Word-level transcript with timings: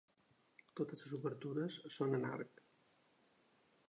Totes 0.79 1.03
les 1.05 1.11
obertures 1.17 1.77
són 1.97 2.19
en 2.21 2.25
arc. 2.31 2.65